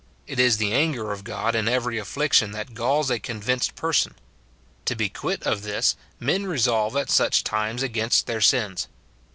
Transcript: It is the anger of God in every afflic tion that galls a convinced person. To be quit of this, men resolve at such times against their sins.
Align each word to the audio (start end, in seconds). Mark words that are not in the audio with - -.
It 0.25 0.39
is 0.39 0.57
the 0.57 0.73
anger 0.73 1.11
of 1.11 1.23
God 1.23 1.53
in 1.53 1.67
every 1.67 1.97
afflic 1.97 2.33
tion 2.33 2.53
that 2.53 2.73
galls 2.73 3.11
a 3.11 3.19
convinced 3.19 3.75
person. 3.75 4.15
To 4.85 4.95
be 4.95 5.09
quit 5.09 5.43
of 5.45 5.61
this, 5.61 5.95
men 6.19 6.47
resolve 6.47 6.95
at 6.95 7.11
such 7.11 7.43
times 7.43 7.83
against 7.83 8.25
their 8.25 8.41
sins. 8.41 8.87